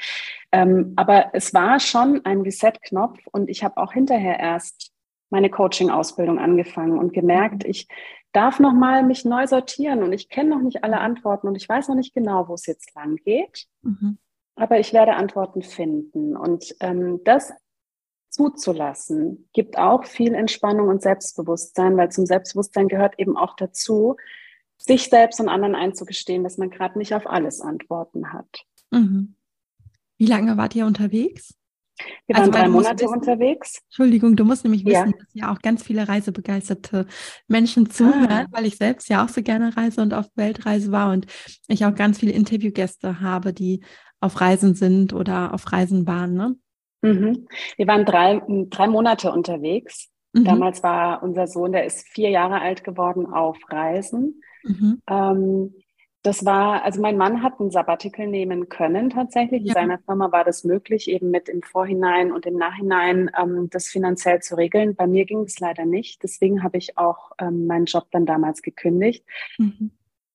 [0.51, 4.91] Ähm, aber es war schon ein Reset-Knopf und ich habe auch hinterher erst
[5.31, 7.87] meine Coaching-Ausbildung angefangen und gemerkt, ich
[8.31, 11.67] darf noch mal mich neu sortieren und ich kenne noch nicht alle Antworten und ich
[11.67, 13.65] weiß noch nicht genau, wo es jetzt lang geht.
[13.81, 14.19] Mhm
[14.61, 16.37] aber ich werde Antworten finden.
[16.37, 17.51] Und ähm, das
[18.29, 24.17] zuzulassen, gibt auch viel Entspannung und Selbstbewusstsein, weil zum Selbstbewusstsein gehört eben auch dazu,
[24.77, 28.63] sich selbst und anderen einzugestehen, dass man gerade nicht auf alles Antworten hat.
[28.91, 29.35] Mhm.
[30.17, 31.55] Wie lange wart ihr unterwegs?
[32.27, 33.81] Wir waren also, drei Monate wissen, unterwegs.
[33.85, 35.17] Entschuldigung, du musst nämlich wissen, ja.
[35.17, 37.07] dass ja auch ganz viele reisebegeisterte
[37.47, 38.47] Menschen zuhören, ah.
[38.51, 41.25] weil ich selbst ja auch so gerne reise und auf Weltreise war und
[41.67, 43.83] ich auch ganz viele Interviewgäste habe, die
[44.21, 46.55] auf Reisen sind oder auf Reisen waren, ne?
[47.01, 47.47] Mhm.
[47.77, 50.09] Wir waren drei, drei Monate unterwegs.
[50.33, 50.45] Mhm.
[50.45, 54.41] Damals war unser Sohn, der ist vier Jahre alt geworden, auf Reisen.
[54.63, 55.01] Mhm.
[55.09, 55.73] Ähm,
[56.23, 59.63] das war, also mein Mann hat ein Sabbatical nehmen können tatsächlich.
[59.63, 59.69] Ja.
[59.69, 63.87] In seiner Firma war das möglich, eben mit im Vorhinein und im Nachhinein ähm, das
[63.87, 64.95] finanziell zu regeln.
[64.95, 66.21] Bei mir ging es leider nicht.
[66.21, 69.25] Deswegen habe ich auch ähm, meinen Job dann damals gekündigt.
[69.57, 69.91] Mhm.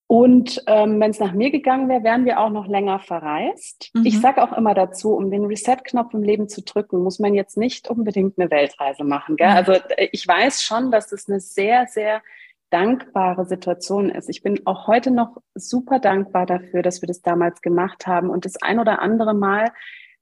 [0.08, 3.90] Und ähm, wenn es nach mir gegangen wäre, wären wir auch noch länger verreist.
[3.92, 4.06] Mhm.
[4.06, 7.56] Ich sage auch immer dazu, um den Reset-Knopf im Leben zu drücken, muss man jetzt
[7.56, 9.36] nicht unbedingt eine Weltreise machen.
[9.36, 9.50] Gell?
[9.50, 9.56] Mhm.
[9.56, 9.72] Also
[10.12, 12.22] ich weiß schon, dass es eine sehr, sehr
[12.70, 14.28] dankbare Situation ist.
[14.28, 18.30] Ich bin auch heute noch super dankbar dafür, dass wir das damals gemacht haben.
[18.30, 19.72] Und das ein oder andere Mal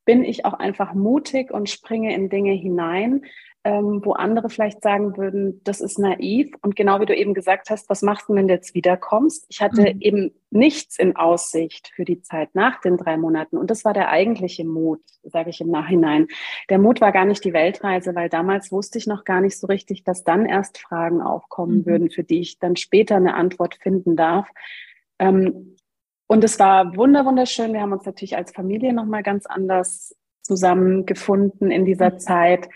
[0.07, 3.23] bin ich auch einfach mutig und springe in Dinge hinein,
[3.67, 6.55] ähm, wo andere vielleicht sagen würden, das ist naiv.
[6.61, 9.47] Und genau wie du eben gesagt hast, was machst du, wenn du jetzt wiederkommst?
[9.49, 10.01] Ich hatte mhm.
[10.01, 13.57] eben nichts in Aussicht für die Zeit nach den drei Monaten.
[13.57, 16.29] Und das war der eigentliche Mut, sage ich im Nachhinein.
[16.69, 19.67] Der Mut war gar nicht die Weltreise, weil damals wusste ich noch gar nicht so
[19.67, 21.87] richtig, dass dann erst Fragen aufkommen mhm.
[21.87, 24.47] würden, für die ich dann später eine Antwort finden darf.
[25.19, 25.77] Ähm,
[26.27, 27.73] und es war wunder wunderschön.
[27.73, 32.19] Wir haben uns natürlich als Familie nochmal ganz anders zusammengefunden in dieser mhm.
[32.19, 32.69] Zeit.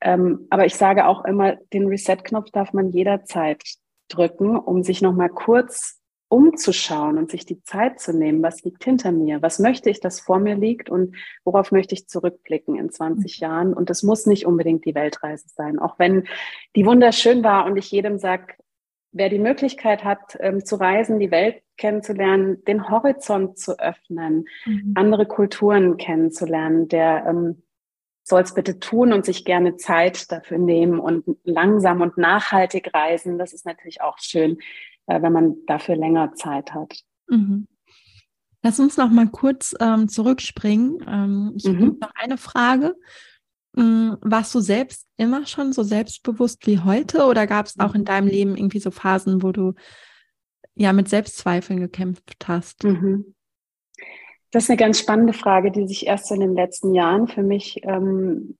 [0.00, 3.62] Ähm, aber ich sage auch immer, den Reset-Knopf darf man jederzeit
[4.08, 9.12] drücken, um sich nochmal kurz umzuschauen und sich die Zeit zu nehmen, was liegt hinter
[9.12, 13.40] mir, was möchte ich, dass vor mir liegt und worauf möchte ich zurückblicken in 20
[13.40, 13.44] mhm.
[13.44, 13.74] Jahren.
[13.74, 16.26] Und das muss nicht unbedingt die Weltreise sein, auch wenn
[16.74, 18.54] die wunderschön war und ich jedem sage,
[19.12, 24.92] wer die Möglichkeit hat, ähm, zu reisen, die Welt kennenzulernen, den Horizont zu öffnen, mhm.
[24.96, 27.62] andere Kulturen kennenzulernen, der ähm,
[28.28, 33.38] soll es bitte tun und sich gerne Zeit dafür nehmen und langsam und nachhaltig reisen.
[33.38, 34.58] Das ist natürlich auch schön,
[35.06, 37.02] äh, wenn man dafür länger Zeit hat.
[37.28, 37.68] Mhm.
[38.62, 40.98] Lass uns noch mal kurz ähm, zurückspringen.
[41.06, 41.76] Ähm, ich mhm.
[41.76, 42.96] habe noch eine Frage.
[43.76, 48.04] Ähm, warst du selbst immer schon so selbstbewusst wie heute oder gab es auch in
[48.04, 49.74] deinem Leben irgendwie so Phasen, wo du
[50.74, 52.82] ja mit Selbstzweifeln gekämpft hast?
[52.82, 53.36] Mhm.
[54.50, 57.80] Das ist eine ganz spannende Frage, die sich erst in den letzten Jahren für mich
[57.84, 58.56] ähm,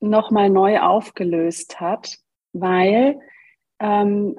[0.00, 2.18] nochmal neu aufgelöst hat,
[2.52, 3.18] weil
[3.78, 4.36] ähm,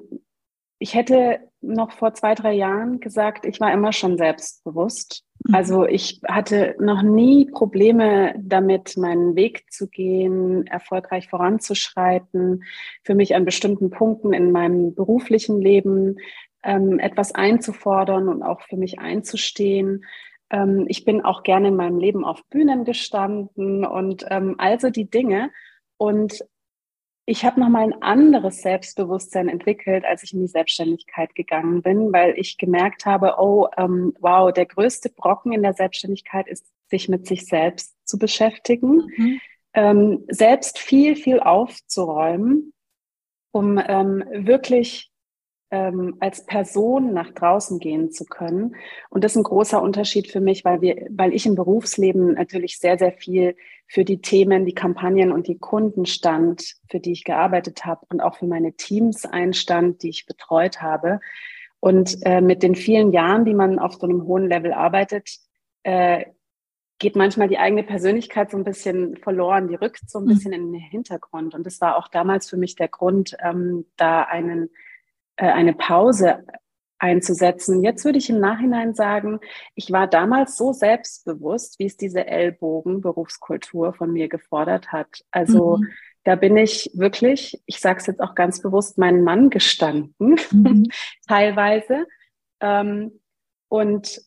[0.79, 5.23] ich hätte noch vor zwei, drei Jahren gesagt, ich war immer schon selbstbewusst.
[5.45, 5.55] Mhm.
[5.55, 12.63] Also ich hatte noch nie Probleme damit, meinen Weg zu gehen, erfolgreich voranzuschreiten,
[13.03, 16.17] für mich an bestimmten Punkten in meinem beruflichen Leben
[16.63, 20.05] ähm, etwas einzufordern und auch für mich einzustehen.
[20.49, 25.09] Ähm, ich bin auch gerne in meinem Leben auf Bühnen gestanden und ähm, also die
[25.09, 25.51] Dinge.
[25.97, 26.43] Und
[27.25, 32.33] ich habe nochmal ein anderes Selbstbewusstsein entwickelt, als ich in die Selbstständigkeit gegangen bin, weil
[32.37, 37.27] ich gemerkt habe, oh, ähm, wow, der größte Brocken in der Selbstständigkeit ist, sich mit
[37.27, 39.41] sich selbst zu beschäftigen, mhm.
[39.73, 42.71] ähm, selbst viel, viel aufzuräumen,
[43.51, 45.11] um ähm, wirklich
[45.69, 48.75] ähm, als Person nach draußen gehen zu können.
[49.09, 52.79] Und das ist ein großer Unterschied für mich, weil wir, weil ich im Berufsleben natürlich
[52.79, 57.23] sehr, sehr viel für die Themen, die Kampagnen und die Kunden stand, für die ich
[57.23, 61.19] gearbeitet habe und auch für meine Teams einstand, die ich betreut habe.
[61.79, 65.29] Und äh, mit den vielen Jahren, die man auf so einem hohen Level arbeitet,
[65.83, 66.25] äh,
[66.99, 70.29] geht manchmal die eigene Persönlichkeit so ein bisschen verloren, die rückt so ein mhm.
[70.29, 71.53] bisschen in den Hintergrund.
[71.53, 74.69] Und das war auch damals für mich der Grund, ähm, da einen
[75.45, 76.43] eine Pause
[76.99, 77.83] einzusetzen.
[77.83, 79.39] Jetzt würde ich im Nachhinein sagen,
[79.75, 85.23] ich war damals so selbstbewusst, wie es diese Ellbogen-Berufskultur von mir gefordert hat.
[85.31, 85.87] Also mhm.
[86.23, 90.87] da bin ich wirklich, ich sage es jetzt auch ganz bewusst, meinen Mann gestanden, mhm.
[91.27, 92.07] teilweise.
[92.59, 93.19] Ähm,
[93.69, 94.21] und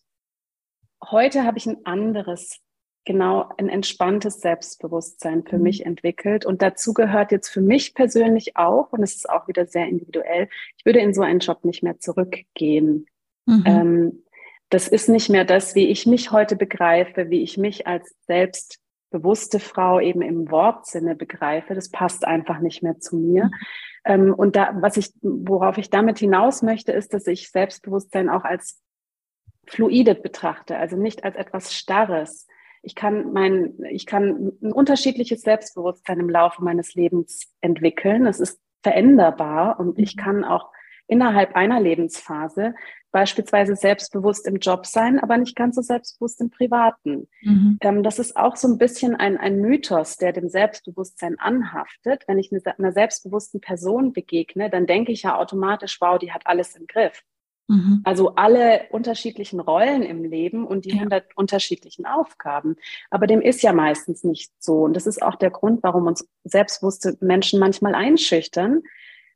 [1.05, 2.61] heute habe ich ein anderes
[3.05, 5.63] genau ein entspanntes Selbstbewusstsein für mhm.
[5.63, 6.45] mich entwickelt.
[6.45, 10.49] Und dazu gehört jetzt für mich persönlich auch, und es ist auch wieder sehr individuell,
[10.77, 13.07] ich würde in so einen Job nicht mehr zurückgehen.
[13.47, 13.65] Mhm.
[13.67, 14.23] Ähm,
[14.69, 19.59] das ist nicht mehr das, wie ich mich heute begreife, wie ich mich als selbstbewusste
[19.59, 21.75] Frau eben im Wortsinne begreife.
[21.75, 23.47] Das passt einfach nicht mehr zu mir.
[23.47, 23.51] Mhm.
[24.05, 28.45] Ähm, und da, was ich, worauf ich damit hinaus möchte, ist, dass ich Selbstbewusstsein auch
[28.45, 28.81] als
[29.67, 32.47] fluide betrachte, also nicht als etwas Starres,
[32.83, 38.27] ich kann mein, ich kann ein unterschiedliches Selbstbewusstsein im Laufe meines Lebens entwickeln.
[38.27, 40.21] Es ist veränderbar und ich mhm.
[40.21, 40.71] kann auch
[41.07, 42.75] innerhalb einer Lebensphase
[43.12, 47.29] beispielsweise selbstbewusst im Job sein, aber nicht ganz so selbstbewusst im Privaten.
[47.43, 47.79] Mhm.
[47.81, 52.25] Ähm, das ist auch so ein bisschen ein, ein Mythos, der dem Selbstbewusstsein anhaftet.
[52.29, 56.77] Wenn ich einer selbstbewussten Person begegne, dann denke ich ja automatisch, wow, die hat alles
[56.77, 57.23] im Griff.
[57.70, 58.00] Mhm.
[58.02, 61.33] Also alle unterschiedlichen Rollen im Leben und die hundert ja.
[61.37, 62.76] unterschiedlichen Aufgaben.
[63.11, 64.83] Aber dem ist ja meistens nicht so.
[64.83, 68.83] Und das ist auch der Grund, warum uns selbstbewusste Menschen manchmal einschüchtern,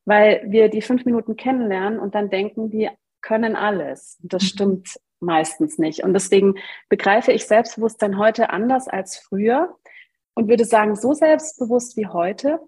[0.04, 2.90] weil wir die fünf Minuten kennenlernen und dann denken, die
[3.22, 4.18] können alles.
[4.20, 4.46] Und das mhm.
[4.48, 6.02] stimmt meistens nicht.
[6.02, 6.56] Und deswegen
[6.88, 9.76] begreife ich Selbstbewusstsein heute anders als früher
[10.34, 12.58] und würde sagen, so selbstbewusst wie heute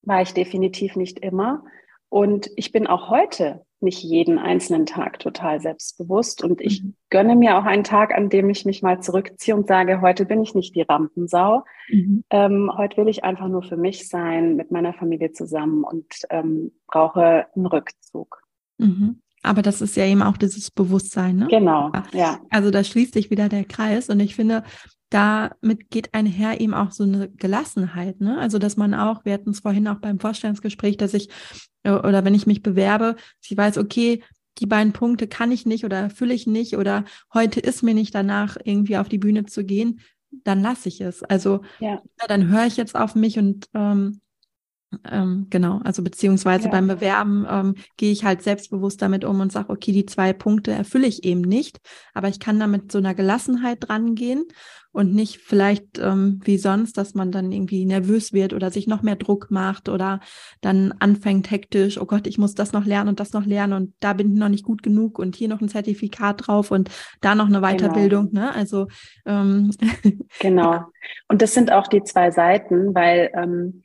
[0.00, 1.64] war ich definitiv nicht immer.
[2.08, 6.44] Und ich bin auch heute nicht jeden einzelnen Tag total selbstbewusst.
[6.44, 6.94] Und ich mhm.
[7.08, 10.42] gönne mir auch einen Tag, an dem ich mich mal zurückziehe und sage, heute bin
[10.42, 11.64] ich nicht die Rampensau.
[11.88, 12.24] Mhm.
[12.28, 16.72] Ähm, heute will ich einfach nur für mich sein, mit meiner Familie zusammen und ähm,
[16.86, 18.42] brauche einen Rückzug.
[18.76, 19.22] Mhm.
[19.42, 21.46] Aber das ist ja eben auch dieses Bewusstsein, ne?
[21.48, 22.40] Genau, ja.
[22.50, 24.64] Also da schließt sich wieder der Kreis und ich finde,
[25.10, 28.38] damit geht einher eben auch so eine Gelassenheit, ne?
[28.38, 31.28] Also dass man auch, wir hatten es vorhin auch beim Vorstellungsgespräch, dass ich
[31.84, 34.22] äh, oder wenn ich mich bewerbe, ich weiß, okay,
[34.58, 38.14] die beiden Punkte kann ich nicht oder erfülle ich nicht oder heute ist mir nicht
[38.14, 41.22] danach irgendwie auf die Bühne zu gehen, dann lasse ich es.
[41.22, 42.02] Also ja.
[42.20, 44.20] Ja, dann höre ich jetzt auf mich und ähm,
[45.10, 46.70] ähm, genau, also beziehungsweise ja.
[46.70, 50.72] beim Bewerben ähm, gehe ich halt selbstbewusst damit um und sage, okay, die zwei Punkte
[50.72, 51.80] erfülle ich eben nicht,
[52.14, 54.44] aber ich kann damit so einer Gelassenheit drangehen
[54.92, 59.02] und nicht vielleicht ähm, wie sonst, dass man dann irgendwie nervös wird oder sich noch
[59.02, 60.20] mehr Druck macht oder
[60.62, 63.94] dann anfängt hektisch, oh Gott, ich muss das noch lernen und das noch lernen und
[64.00, 67.34] da bin ich noch nicht gut genug und hier noch ein Zertifikat drauf und da
[67.34, 67.72] noch eine genau.
[67.72, 68.40] Weiterbildung, genau.
[68.40, 68.54] ne?
[68.54, 68.86] Also
[69.26, 69.70] ähm,
[70.40, 70.84] genau.
[71.28, 73.82] Und das sind auch die zwei Seiten, weil ähm,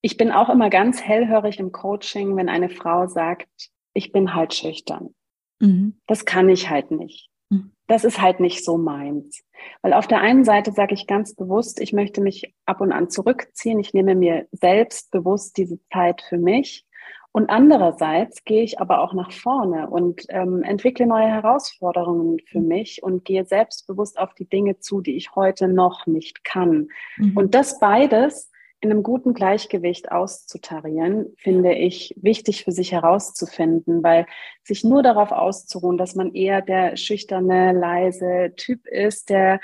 [0.00, 3.48] ich bin auch immer ganz hellhörig im Coaching, wenn eine Frau sagt,
[3.94, 5.14] ich bin halt schüchtern.
[5.60, 5.98] Mhm.
[6.06, 7.30] Das kann ich halt nicht.
[7.50, 7.72] Mhm.
[7.86, 9.42] Das ist halt nicht so meins.
[9.82, 13.10] Weil auf der einen Seite sage ich ganz bewusst, ich möchte mich ab und an
[13.10, 13.80] zurückziehen.
[13.80, 16.84] Ich nehme mir selbst bewusst diese Zeit für mich.
[17.32, 22.68] Und andererseits gehe ich aber auch nach vorne und ähm, entwickle neue Herausforderungen für mhm.
[22.68, 26.88] mich und gehe selbstbewusst auf die Dinge zu, die ich heute noch nicht kann.
[27.16, 27.36] Mhm.
[27.36, 34.26] Und das beides in einem guten Gleichgewicht auszutarieren, finde ich wichtig für sich herauszufinden, weil
[34.62, 39.60] sich nur darauf auszuruhen, dass man eher der schüchterne, leise Typ ist, der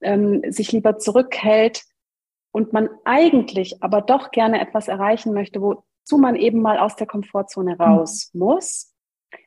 [0.00, 1.84] ähm, sich lieber zurückhält
[2.52, 7.06] und man eigentlich aber doch gerne etwas erreichen möchte, wozu man eben mal aus der
[7.06, 7.80] Komfortzone mhm.
[7.80, 8.40] raus mhm.
[8.40, 8.94] muss,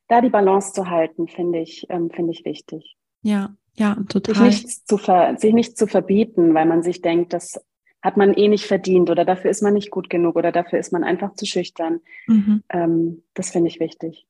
[0.07, 2.97] da die Balance zu halten, finde ich, ähm, finde ich wichtig.
[3.23, 4.51] Ja, ja, total.
[4.51, 7.63] Sich nicht, zu ver sich nicht zu verbieten, weil man sich denkt, dass
[8.07, 10.93] hat man eh nicht verdient oder dafür ist man nicht gut genug oder dafür ist
[10.93, 11.99] man einfach zu schüchtern.
[12.25, 12.63] Mhm.
[12.69, 14.25] Ähm, das finde ich wichtig.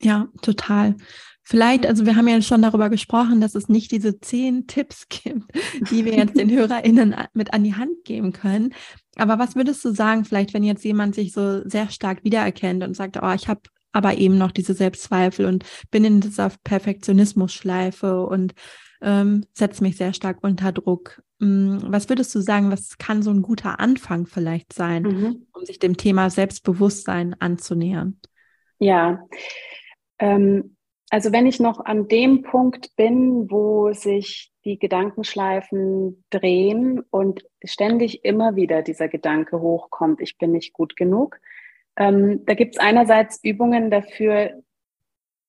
[0.00, 0.94] Ja, total.
[1.42, 5.50] Vielleicht, also wir haben ja schon darüber gesprochen, dass es nicht diese zehn Tipps gibt,
[5.90, 8.72] die wir jetzt den HörerInnen mit an die Hand geben können.
[9.16, 12.94] Aber was würdest du sagen, vielleicht, wenn jetzt jemand sich so sehr stark wiedererkennt und
[12.94, 18.54] sagt, oh, ich habe aber eben noch diese Selbstzweifel und bin in dieser Perfektionismus-Schleife und
[19.02, 21.20] ähm, setze mich sehr stark unter Druck.
[21.38, 25.46] Mm, was würdest du sagen, was kann so ein guter Anfang vielleicht sein, mhm.
[25.52, 28.20] um sich dem Thema Selbstbewusstsein anzunähern?
[28.78, 29.26] Ja,
[30.18, 30.76] ähm,
[31.10, 38.24] also wenn ich noch an dem Punkt bin, wo sich die Gedankenschleifen drehen und ständig
[38.24, 41.40] immer wieder dieser Gedanke hochkommt, ich bin nicht gut genug,
[41.96, 44.62] ähm, da gibt es einerseits Übungen dafür,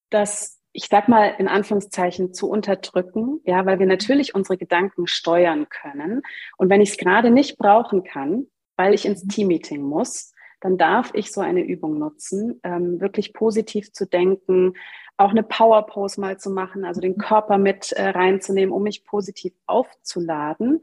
[0.10, 5.68] dass ich sag mal in Anführungszeichen zu unterdrücken, ja, weil wir natürlich unsere Gedanken steuern
[5.70, 6.22] können.
[6.58, 11.12] Und wenn ich es gerade nicht brauchen kann, weil ich ins Teammeeting muss, dann darf
[11.14, 14.74] ich so eine Übung nutzen, ähm, wirklich positiv zu denken,
[15.18, 19.04] auch eine Power Pose mal zu machen, also den Körper mit äh, reinzunehmen, um mich
[19.06, 20.82] positiv aufzuladen.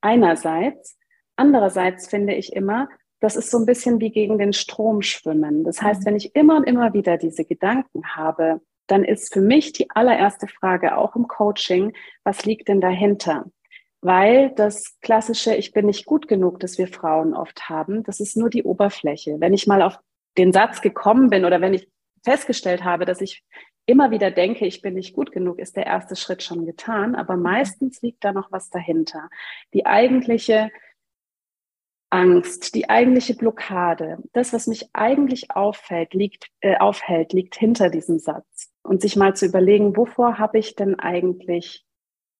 [0.00, 0.98] Einerseits.
[1.36, 2.88] Andererseits finde ich immer,
[3.20, 5.64] das ist so ein bisschen wie gegen den Strom schwimmen.
[5.64, 8.60] Das heißt, wenn ich immer und immer wieder diese Gedanken habe,
[8.92, 13.46] dann ist für mich die allererste Frage auch im Coaching, was liegt denn dahinter?
[14.02, 18.36] Weil das klassische Ich bin nicht gut genug, das wir Frauen oft haben, das ist
[18.36, 19.36] nur die Oberfläche.
[19.38, 19.98] Wenn ich mal auf
[20.36, 21.88] den Satz gekommen bin oder wenn ich
[22.22, 23.42] festgestellt habe, dass ich
[23.86, 27.14] immer wieder denke, ich bin nicht gut genug, ist der erste Schritt schon getan.
[27.14, 29.30] Aber meistens liegt da noch was dahinter.
[29.72, 30.70] Die eigentliche
[32.10, 38.18] Angst, die eigentliche Blockade, das, was mich eigentlich auffällt, liegt, äh, aufhält, liegt hinter diesem
[38.18, 38.71] Satz.
[38.82, 41.84] Und sich mal zu überlegen, wovor habe ich denn eigentlich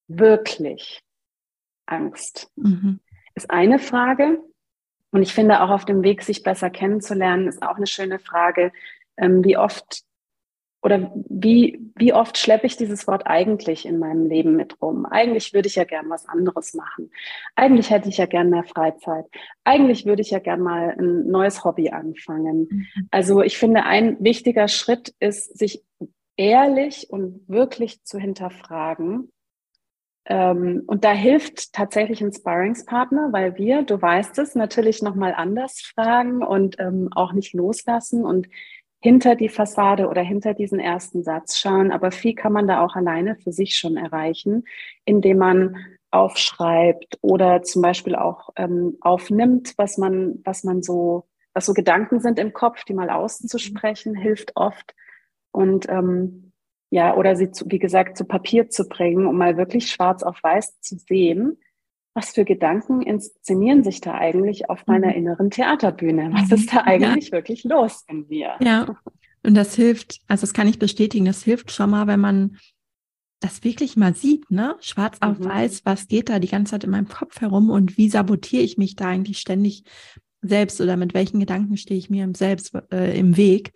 [0.08, 1.02] wirklich
[1.86, 2.50] Angst?
[2.56, 3.00] Mhm.
[3.34, 4.42] Ist eine Frage.
[5.12, 8.72] Und ich finde auch auf dem Weg, sich besser kennenzulernen, ist auch eine schöne Frage,
[9.16, 10.04] ähm, wie oft
[10.82, 15.06] oder wie, wie oft schleppe ich dieses Wort eigentlich in meinem Leben mit rum?
[15.06, 17.12] Eigentlich würde ich ja gern was anderes machen.
[17.54, 19.26] Eigentlich hätte ich ja gern mehr Freizeit.
[19.62, 22.66] Eigentlich würde ich ja gern mal ein neues Hobby anfangen.
[22.68, 22.86] Mhm.
[23.12, 25.84] Also ich finde, ein wichtiger Schritt ist, sich
[26.42, 29.30] ehrlich und wirklich zu hinterfragen.
[30.24, 35.80] Ähm, und da hilft tatsächlich ein Sparringspartner, weil wir, du weißt es, natürlich nochmal anders
[35.80, 38.48] fragen und ähm, auch nicht loslassen und
[39.00, 41.90] hinter die Fassade oder hinter diesen ersten Satz schauen.
[41.90, 44.64] Aber viel kann man da auch alleine für sich schon erreichen,
[45.04, 45.76] indem man
[46.12, 51.24] aufschreibt oder zum Beispiel auch ähm, aufnimmt, was man, was man so,
[51.54, 54.94] was so Gedanken sind im Kopf, die mal auszusprechen, hilft oft.
[55.52, 56.52] Und ähm,
[56.90, 60.42] ja, oder sie, zu, wie gesagt, zu Papier zu bringen, um mal wirklich schwarz auf
[60.42, 61.58] weiß zu sehen,
[62.14, 65.14] was für Gedanken inszenieren sich da eigentlich auf meiner mhm.
[65.14, 66.30] inneren Theaterbühne?
[66.32, 66.56] Was mhm.
[66.56, 67.32] ist da eigentlich ja.
[67.32, 68.56] wirklich los in mir?
[68.60, 68.96] Ja,
[69.42, 72.58] und das hilft, also das kann ich bestätigen, das hilft schon mal, wenn man
[73.40, 74.76] das wirklich mal sieht, ne?
[74.80, 75.46] Schwarz auf mhm.
[75.46, 78.78] weiß, was geht da die ganze Zeit in meinem Kopf herum und wie sabotiere ich
[78.78, 79.84] mich da eigentlich ständig
[80.42, 83.72] selbst oder mit welchen Gedanken stehe ich mir im Selbst äh, im Weg,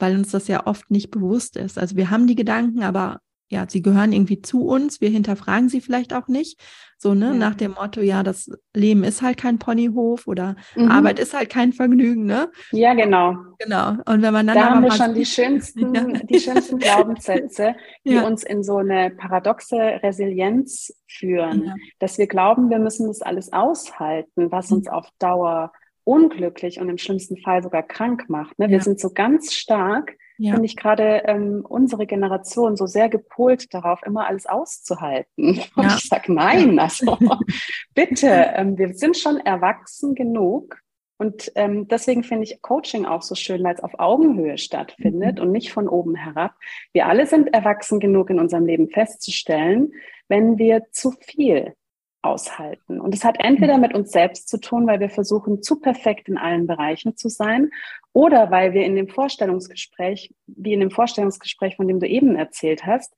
[0.00, 1.78] weil uns das ja oft nicht bewusst ist.
[1.78, 5.80] Also wir haben die Gedanken, aber ja, sie gehören irgendwie zu uns, wir hinterfragen sie
[5.80, 6.60] vielleicht auch nicht.
[6.98, 7.32] So, ne, ja.
[7.32, 10.90] nach dem Motto, ja, das Leben ist halt kein Ponyhof oder mhm.
[10.90, 12.50] Arbeit ist halt kein Vergnügen, ne?
[12.70, 13.36] Ja, genau.
[13.58, 13.96] Genau.
[14.06, 16.04] Und wenn man dann da haben wir schon die schönsten, ja.
[16.04, 18.26] die schönsten Glaubenssätze, die ja.
[18.26, 24.52] uns in so eine paradoxe Resilienz führen, dass wir glauben, wir müssen das alles aushalten,
[24.52, 24.76] was mhm.
[24.76, 25.72] uns auf Dauer
[26.10, 28.58] unglücklich und im schlimmsten Fall sogar krank macht.
[28.58, 28.68] Ne?
[28.68, 30.52] Wir sind so ganz stark ja.
[30.52, 35.60] finde ich gerade ähm, unsere Generation so sehr gepolt darauf, immer alles auszuhalten.
[35.76, 35.96] Und ja.
[35.96, 37.18] ich sage, nein, also
[37.94, 40.80] bitte, ähm, wir sind schon erwachsen genug.
[41.18, 45.42] Und ähm, deswegen finde ich Coaching auch so schön, weil es auf Augenhöhe stattfindet mhm.
[45.42, 46.54] und nicht von oben herab.
[46.94, 49.92] Wir alle sind erwachsen genug in unserem Leben festzustellen,
[50.28, 51.74] wenn wir zu viel
[52.22, 53.00] aushalten.
[53.00, 56.36] Und es hat entweder mit uns selbst zu tun, weil wir versuchen, zu perfekt in
[56.36, 57.70] allen Bereichen zu sein,
[58.12, 62.84] oder weil wir in dem Vorstellungsgespräch, wie in dem Vorstellungsgespräch, von dem du eben erzählt
[62.84, 63.14] hast,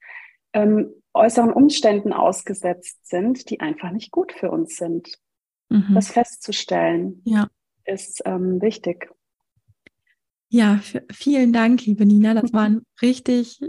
[0.52, 5.18] ähm, äußeren Umständen ausgesetzt sind, die einfach nicht gut für uns sind.
[5.68, 5.94] Mhm.
[5.94, 7.48] Das festzustellen ja.
[7.84, 9.10] ist ähm, wichtig.
[10.48, 12.34] Ja, vielen Dank, liebe Nina.
[12.34, 13.60] Das waren richtig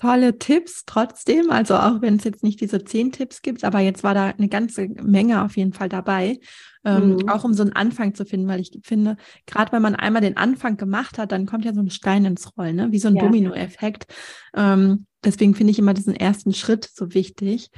[0.00, 1.50] tolle Tipps trotzdem.
[1.50, 4.48] Also auch wenn es jetzt nicht diese zehn Tipps gibt, aber jetzt war da eine
[4.48, 6.38] ganze Menge auf jeden Fall dabei.
[6.84, 7.28] Ähm, mhm.
[7.28, 10.36] Auch um so einen Anfang zu finden, weil ich finde, gerade wenn man einmal den
[10.36, 12.88] Anfang gemacht hat, dann kommt ja so ein Stein ins Rollen, ne?
[12.90, 13.22] wie so ein ja.
[13.22, 14.06] Dominoeffekt.
[14.56, 17.70] Ähm, deswegen finde ich immer diesen ersten Schritt so wichtig.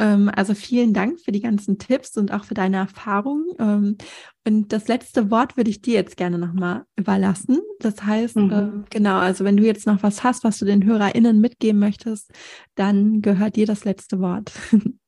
[0.00, 3.44] Ähm, also vielen Dank für die ganzen Tipps und auch für deine Erfahrungen.
[3.58, 3.98] Ähm,
[4.46, 7.60] und das letzte Wort würde ich dir jetzt gerne nochmal überlassen.
[7.80, 8.50] Das heißt, mhm.
[8.52, 12.32] ähm, genau, also wenn du jetzt noch was hast, was du den HörerInnen mitgeben möchtest,
[12.74, 14.52] dann gehört dir das letzte Wort.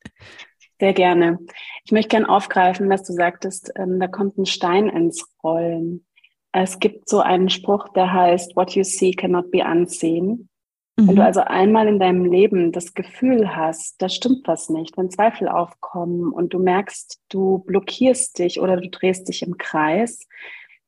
[0.79, 1.39] Sehr gerne.
[1.85, 6.05] Ich möchte gerne aufgreifen, dass du sagtest, da kommt ein Stein ins Rollen.
[6.51, 10.49] Es gibt so einen Spruch, der heißt, What you see cannot be unseen.
[10.97, 11.09] Mhm.
[11.09, 11.27] Wenn du mhm.
[11.27, 16.33] also einmal in deinem Leben das Gefühl hast, da stimmt was nicht, wenn Zweifel aufkommen
[16.33, 20.27] und du merkst, du blockierst dich oder du drehst dich im Kreis,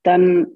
[0.03, 0.49] dann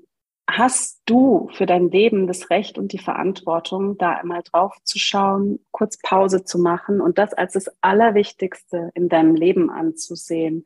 [0.51, 5.61] hast du für dein Leben das Recht und die Verantwortung, da einmal drauf zu schauen,
[5.73, 10.65] kurz Pause zu machen und das als das Allerwichtigste in deinem Leben anzusehen.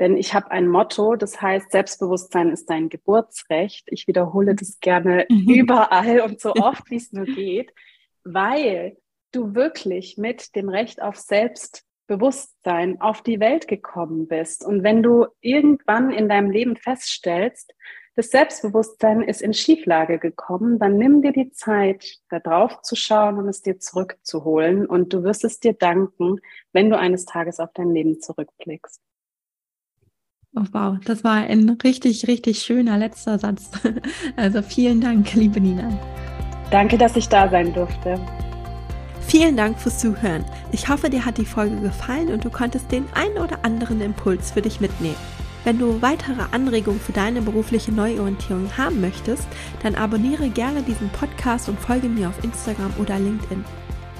[0.00, 3.86] Denn ich habe ein Motto, das heißt, Selbstbewusstsein ist dein Geburtsrecht.
[3.90, 5.48] Ich wiederhole das gerne mhm.
[5.48, 7.72] überall und so oft, wie es nur geht,
[8.24, 8.96] weil
[9.32, 14.64] du wirklich mit dem Recht auf Selbstbewusstsein auf die Welt gekommen bist.
[14.64, 17.72] Und wenn du irgendwann in deinem Leben feststellst,
[18.14, 23.38] das Selbstbewusstsein ist in Schieflage gekommen, dann nimm dir die Zeit, da drauf zu schauen
[23.38, 24.84] und es dir zurückzuholen.
[24.84, 26.36] Und du wirst es dir danken,
[26.72, 29.00] wenn du eines Tages auf dein Leben zurückblickst.
[30.54, 33.70] Oh, wow, das war ein richtig, richtig schöner letzter Satz.
[34.36, 35.98] Also vielen Dank, liebe Nina.
[36.72, 38.18] Danke, dass ich da sein durfte.
[39.20, 40.46] Vielen Dank fürs Zuhören.
[40.72, 44.52] Ich hoffe, dir hat die Folge gefallen und du konntest den einen oder anderen Impuls
[44.52, 45.18] für dich mitnehmen.
[45.64, 49.46] Wenn du weitere Anregungen für deine berufliche Neuorientierung haben möchtest,
[49.82, 53.66] dann abonniere gerne diesen Podcast und folge mir auf Instagram oder LinkedIn.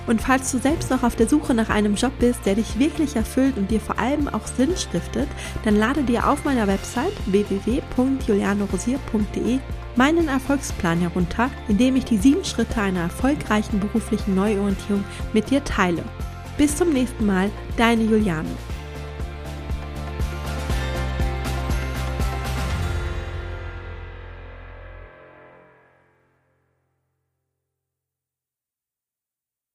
[0.06, 3.16] Und falls du selbst noch auf der Suche nach einem Job bist, der dich wirklich
[3.16, 5.28] erfüllt und dir vor allem auch Sinn stiftet,
[5.64, 9.58] dann lade dir auf meiner Website www.julianorosier.de
[9.96, 15.62] meinen Erfolgsplan herunter, in dem ich die sieben Schritte einer erfolgreichen beruflichen Neuorientierung mit dir
[15.64, 16.02] teile.
[16.56, 18.50] Bis zum nächsten Mal, deine Juliane.